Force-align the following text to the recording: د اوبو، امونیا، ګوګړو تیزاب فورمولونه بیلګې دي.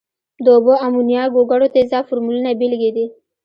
د 0.43 0.45
اوبو، 0.55 0.73
امونیا، 0.87 1.23
ګوګړو 1.35 1.67
تیزاب 1.75 2.03
فورمولونه 2.07 2.49
بیلګې 2.59 2.91
دي. 2.95 3.05